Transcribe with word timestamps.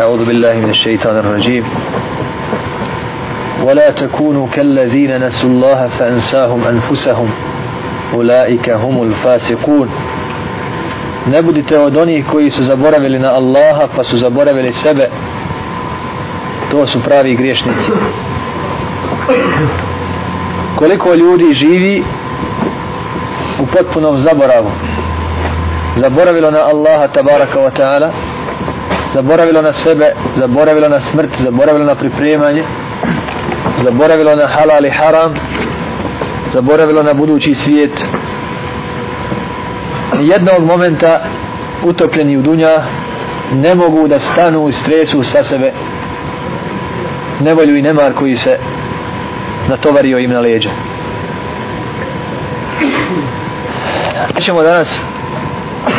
أعوذ 0.00 0.24
بالله 0.24 0.52
من 0.54 0.70
الشيطان 0.70 1.16
الرجيم 1.16 1.64
ولا 3.64 3.90
تكونوا 3.90 4.46
كالذين 4.52 5.24
نسوا 5.26 5.50
الله 5.50 5.88
فأنساهم 5.98 6.64
أنفسهم 6.64 7.30
أولئك 8.14 8.70
هم 8.70 9.02
الفاسقون 9.02 9.88
نبدت 11.28 11.72
ودوني 11.72 12.22
كوي 12.22 12.50
سزبورة 12.50 12.98
بلنا 12.98 13.38
الله 13.38 13.86
فسزبورة 13.86 14.50
لسبع 14.50 15.06
to 16.70 16.86
su 16.86 17.00
pravi 17.00 17.34
griješnici. 17.34 17.92
Koliko 20.76 21.14
ljudi 21.14 21.54
živi 21.54 22.04
u 23.62 23.66
potpunom 23.66 24.18
zaboravu. 24.18 24.70
Zaboravilo 25.96 26.50
na 26.50 26.58
Allaha 26.58 27.08
tabaraka 27.08 27.58
wa 27.58 27.70
ta'ala, 27.70 28.10
zaboravilo 29.14 29.62
na 29.62 29.72
sebe 29.72 30.12
zaboravilo 30.36 30.88
na 30.88 31.00
smrt 31.00 31.30
zaboravilo 31.38 31.84
na 31.84 31.94
pripremanje 31.94 32.64
zaboravilo 33.82 34.36
na 34.36 34.46
halal 34.46 34.86
i 34.86 34.90
haram 34.90 35.34
zaboravilo 36.52 37.02
na 37.02 37.14
budući 37.14 37.54
svijet. 37.54 38.04
Jednog 40.20 40.64
momenta 40.64 41.20
utopljeni 41.84 42.36
u 42.36 42.42
dunja 42.42 42.82
ne 43.52 43.74
mogu 43.74 44.08
da 44.08 44.18
stanu 44.18 44.68
i 44.68 44.72
stresu 44.72 45.22
sa 45.22 45.44
sebe. 45.44 45.72
Nevolju 47.40 47.76
i 47.76 47.82
nemar 47.82 48.14
koji 48.14 48.36
se 48.36 48.58
natovario 49.68 50.18
im 50.18 50.30
na 50.30 50.40
leđa 50.40 50.70
ćemo 54.40 54.62
danas 54.62 55.00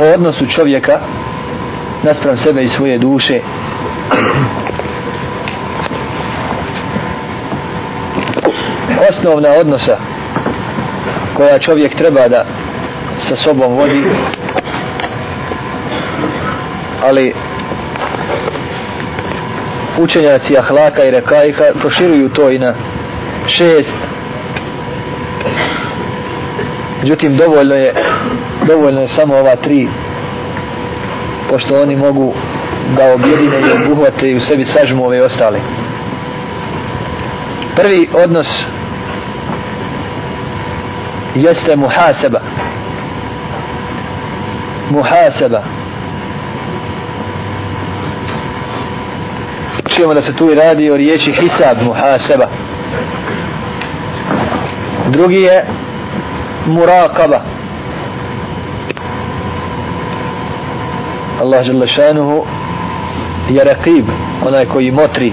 o 0.00 0.14
odnosu 0.14 0.46
čovjeka 0.46 1.00
naspram 2.04 2.36
sebe 2.36 2.62
i 2.62 2.68
svoje 2.68 2.98
duše. 2.98 3.40
Osnovna 9.10 9.48
odnosa 9.60 9.96
koja 11.34 11.58
čovjek 11.58 11.94
treba 11.94 12.28
da 12.28 12.44
sa 13.16 13.36
sobom 13.36 13.74
vodi 13.74 14.02
ali 17.02 17.34
učenjaci 19.98 20.58
ahlaka 20.58 21.04
i 21.04 21.10
rekajka 21.10 21.64
proširuju 21.80 22.28
to 22.28 22.50
i 22.50 22.58
na 22.58 22.74
šest. 23.46 23.94
Međutim 27.00 27.36
dovoljno 27.36 27.74
je 27.74 27.94
dovoljno 28.66 29.00
je 29.00 29.06
samo 29.06 29.36
ova 29.36 29.56
tri 29.56 29.88
pošto 31.54 31.82
oni 31.82 31.96
mogu 31.96 32.32
da 32.96 33.12
objedine 33.14 33.60
i 33.60 33.82
obuhvate 33.82 34.30
i 34.30 34.36
u 34.36 34.40
sebi 34.40 34.64
sažmu 34.64 35.04
ove 35.04 35.22
ostale. 35.22 35.60
Prvi 37.76 38.08
odnos 38.24 38.66
jeste 41.34 41.76
muhaseba 41.76 42.40
muhaseba 44.90 45.62
čujemo 49.88 50.14
da 50.14 50.22
se 50.22 50.36
tu 50.36 50.54
radi 50.54 50.90
o 50.90 50.96
riječi 50.96 51.32
hisab 51.32 51.82
muhaseba 51.82 52.48
drugi 55.08 55.42
je 55.42 55.64
murakaba 56.66 57.40
Allah 61.40 61.62
žele 61.62 61.86
šanuhu 61.86 62.44
je 63.50 63.64
rakib 63.64 64.06
onaj 64.46 64.66
koji 64.66 64.90
motri 64.90 65.32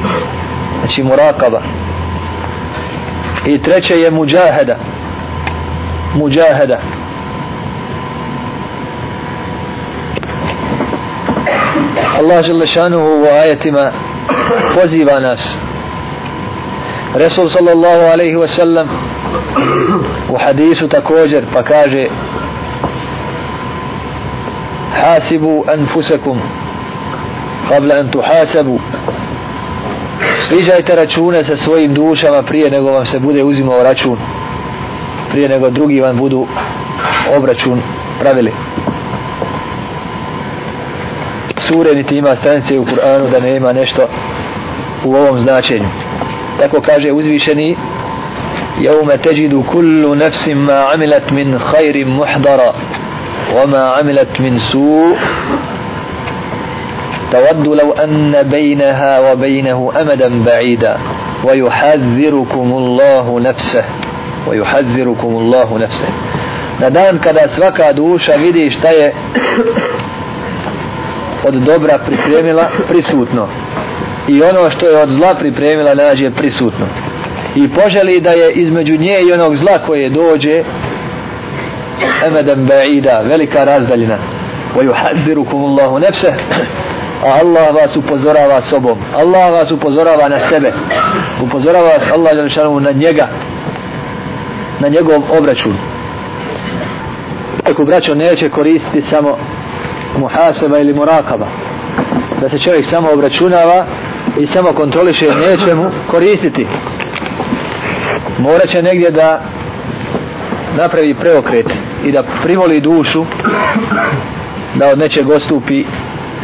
znači 0.79 1.03
murakaba 1.03 1.61
i 3.45 3.57
treće 3.57 3.99
je 3.99 4.11
muđaheda 4.11 4.75
muđaheda 6.15 6.79
Allah 12.19 12.45
žele 12.45 12.67
šanuhu 12.67 13.05
u 13.05 13.25
ajetima 13.25 13.91
poziva 14.75 15.19
nas. 15.19 15.57
Resul 17.13 17.49
sallallahu 17.49 18.01
alaihi 18.13 18.35
wasallam 18.35 18.87
u 20.29 20.37
hadisu 20.37 20.87
također 20.87 21.43
pa 21.53 21.63
kaže 21.63 22.07
hasibu 24.91 25.65
anfusakum 25.73 26.39
qabla 27.69 27.99
an 27.99 28.11
tuhasabu. 28.11 28.79
Sviđajte 30.33 30.95
račune 30.95 31.43
sa 31.43 31.57
svojim 31.57 31.93
dušama 31.93 32.43
prije 32.43 32.71
nego 32.71 32.91
vam 32.91 33.05
se 33.05 33.19
bude 33.19 33.43
uzimao 33.43 33.83
račun. 33.83 34.17
Prije 35.31 35.49
nego 35.49 35.69
drugi 35.69 36.01
vam 36.01 36.17
budu 36.17 36.47
obračun 37.37 37.81
pravili. 38.19 38.53
Sure 41.57 41.95
niti 41.95 42.17
ima 42.17 42.35
stranice 42.35 42.79
u 42.79 42.85
Kur'anu 42.85 43.29
da 43.31 43.39
nema 43.39 43.73
nešto 43.73 44.07
u 45.05 45.15
ovom 45.15 45.39
značenju. 45.39 45.87
Tako 46.59 46.81
kaže 46.81 47.11
uzvišeni 47.11 47.77
jaume 48.81 49.17
teđidu 49.17 49.63
kullu 49.71 50.15
nefsim 50.15 50.57
ma 50.57 50.85
amilat 50.93 51.31
min 51.31 51.57
hajrim 51.57 52.09
muhdara. 52.09 52.73
وما 53.56 53.90
عملت 53.90 54.40
من 54.40 54.58
سوء 54.58 55.16
تود 57.30 57.66
لو 57.66 57.92
أن 57.92 58.42
بينها 58.42 59.32
وبينه 59.32 59.92
أمدا 60.00 60.42
بعيدا 60.46 60.96
ويحذركم 61.44 62.72
الله 62.76 63.40
نفسه 63.40 63.84
ويحذركم 64.46 65.36
الله 65.36 65.78
نفسه 65.78 66.08
na 66.80 66.90
dan 66.90 67.18
kada 67.18 67.48
svaka 67.48 67.92
duša 67.92 68.34
vidi 68.36 68.70
šta 68.70 68.88
je 68.88 69.12
od 71.44 71.54
dobra 71.54 71.98
pripremila 71.98 72.68
prisutno 72.88 73.48
i 74.28 74.42
ono 74.42 74.70
što 74.70 74.86
je 74.88 74.96
od 74.96 75.10
zla 75.10 75.34
pripremila 75.34 75.94
nađe 75.94 76.30
prisutno 76.30 76.86
i 77.54 77.68
poželi 77.68 78.20
da 78.20 78.30
je 78.30 78.52
između 78.52 78.96
nje 78.98 79.20
i 79.20 79.32
onog 79.32 79.56
zla 79.56 79.78
koje 79.86 80.08
dođe 80.08 80.62
emedan 82.27 82.65
ba'ida 82.67 83.21
velika 83.21 83.63
razdaljina. 83.63 84.17
wa 84.75 84.83
yuhadirukum 84.83 85.65
Allahu 85.65 85.99
nefse 85.99 86.33
a 87.23 87.39
Allah 87.39 87.71
vas 87.73 87.95
upozorava 87.95 88.61
sobom. 88.61 88.97
Allah 89.15 89.51
vas 89.51 89.71
upozorava 89.71 90.29
na 90.29 90.39
sebe. 90.39 90.73
Upozorava 91.41 91.87
vas 91.87 92.11
Allah 92.11 92.31
na 92.81 92.91
njega. 92.91 93.27
Na 94.79 94.87
njegov 94.87 95.21
obračun. 95.37 95.75
Tako 97.63 97.85
braćo 97.85 98.15
neće 98.15 98.49
koristiti 98.49 99.01
samo 99.01 99.37
muhaseba 100.17 100.79
ili 100.79 100.93
murakaba. 100.93 101.47
Da 102.41 102.49
se 102.49 102.59
čovjek 102.59 102.85
samo 102.85 103.09
obračunava 103.13 103.85
i 104.39 104.45
samo 104.45 104.73
kontroliše 104.73 105.25
neće 105.35 105.75
mu 105.75 105.91
koristiti. 106.11 106.67
Morat 108.39 108.67
će 108.67 108.81
negdje 108.81 109.11
da 109.11 109.41
napravi 110.77 111.13
preokret 111.13 111.73
i 112.05 112.11
da 112.11 112.23
privoli 112.43 112.81
dušu 112.81 113.25
da 114.75 114.87
od 114.87 114.99
nečeg 114.99 115.29
ostupi 115.29 115.83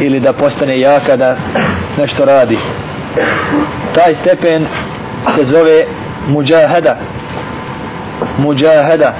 ili 0.00 0.20
da 0.20 0.32
postane 0.32 0.80
jaka 0.80 1.16
da 1.16 1.36
nešto 1.98 2.24
radi. 2.24 2.58
Taj 3.94 4.14
stepen 4.14 4.66
se 5.34 5.44
zove 5.44 5.84
muđahada 6.28 6.98
muđahada 8.38 9.14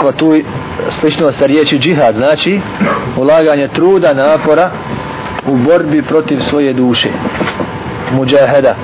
pa 0.00 0.12
tu 0.12 0.34
slično 0.88 1.32
sa 1.32 1.46
riječi 1.46 1.78
džihad 1.78 2.14
znači 2.14 2.60
ulaganje 3.16 3.68
truda, 3.68 4.14
napora 4.14 4.70
u 5.46 5.56
borbi 5.56 6.02
protiv 6.02 6.40
svoje 6.40 6.72
duše. 6.72 7.08
Muđahada 8.12 8.74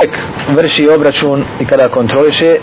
čovjek 0.00 0.18
vrši 0.56 0.88
obračun 0.88 1.44
i 1.60 1.66
kada 1.66 1.88
kontroliše 1.88 2.56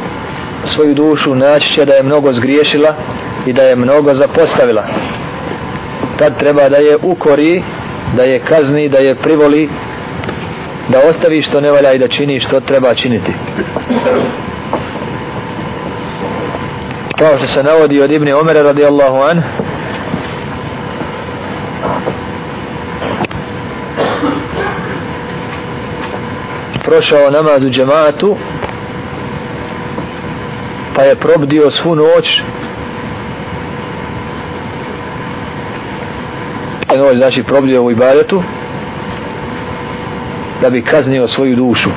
svoju 0.66 0.94
dušu 0.94 1.36
naći 1.36 1.74
će 1.74 1.86
da 1.86 1.94
je 1.94 2.04
mnogo 2.04 2.34
zgriješila 2.34 2.96
i 3.46 3.54
da 3.54 3.62
je 3.62 3.76
mnogo 3.76 4.14
zapostavila. 4.14 4.84
Tad 6.20 6.40
treba 6.40 6.70
da 6.70 6.78
je 6.78 6.98
ukori 7.04 7.64
da 8.16 8.24
je 8.24 8.40
kazni, 8.40 8.90
da 8.90 8.98
je 8.98 9.16
privoli 9.16 9.70
da 10.88 11.00
ostavi 11.10 11.42
što 11.42 11.62
ne 11.62 11.72
valja 11.72 11.94
i 11.94 12.00
da 12.00 12.08
čini 12.08 12.40
što 12.40 12.60
treba 12.60 12.94
činiti. 12.94 13.34
Kao 17.18 17.38
što 17.38 17.48
se 17.48 17.64
navodi 17.64 18.02
od 18.02 18.12
Ibne 18.12 18.36
Omera 18.36 18.62
radijallahu 18.62 19.18
an 19.18 19.44
prošao 26.88 27.32
namaz 27.32 27.64
u 27.64 27.70
džematu 27.70 28.38
pa 30.96 31.02
je 31.02 31.16
probdio 31.16 31.72
svu 31.72 31.96
noć 31.96 32.42
pa 36.88 36.98
noć 36.98 37.18
znači 37.18 37.44
probdio 37.44 37.84
u 37.84 37.92
ibadetu 37.92 38.44
da 40.62 40.70
bi 40.70 40.82
kaznio 40.82 41.28
svoju 41.28 41.56
dušu. 41.56 41.90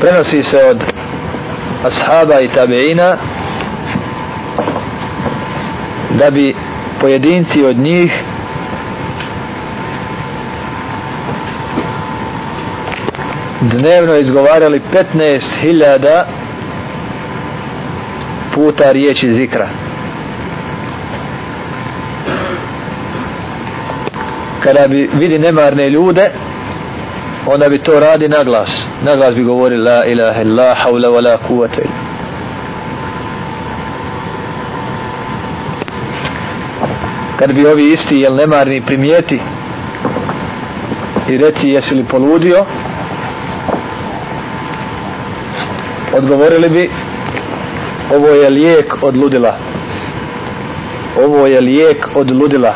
Prenosi 0.00 0.42
se 0.42 0.64
od 0.64 0.84
ashaba 1.84 2.40
i 2.40 2.48
tabeina 2.48 3.16
da 6.18 6.30
bi 6.30 6.54
pojedinci 7.00 7.64
od 7.64 7.76
njih 7.76 8.22
dnevno 13.60 14.16
izgovarali 14.16 14.80
15.000 15.14 16.22
puta 18.54 18.92
riječi 18.92 19.32
zikra. 19.32 19.68
Kada 24.64 24.88
bi 24.88 25.10
vidi 25.14 25.38
nemarne 25.38 25.90
ljude 25.90 26.30
onda 27.46 27.68
bi 27.68 27.78
to 27.78 28.00
radi 28.00 28.28
na 28.28 28.44
glas. 28.44 28.86
Na 29.04 29.16
glas 29.16 29.34
bi 29.34 29.42
govori 29.42 29.76
la 29.76 30.04
ilaha 30.04 30.42
illa 30.42 30.74
hawla 30.74 31.08
wa 31.08 31.22
la 31.22 31.36
kuvata 31.36 31.80
illa 31.80 32.10
kad 37.40 37.52
bi 37.52 37.66
ovi 37.66 37.92
isti 37.92 38.20
jel 38.20 38.34
nemarni 38.34 38.80
primijeti 38.80 39.40
i 41.28 41.36
reci 41.36 41.68
jesi 41.68 41.94
li 41.94 42.04
poludio 42.04 42.64
odgovorili 46.16 46.68
bi 46.68 46.90
ovo 48.14 48.28
je 48.28 48.50
lijek 48.50 48.96
od 49.02 49.16
ludila. 49.16 49.58
Ovo 51.24 51.46
je 51.46 51.60
lijek 51.60 52.08
od 52.14 52.30
ludila. 52.30 52.74